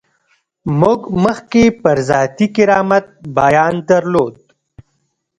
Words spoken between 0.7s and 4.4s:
موږ مخکې پر ذاتي کرامت بیان درلود.